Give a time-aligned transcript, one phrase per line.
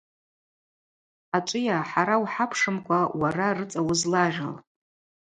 [1.37, 4.55] Ачӏвыйа, хӏара ухӏапшымкӏва, уара рыцӏа уызлагъьу?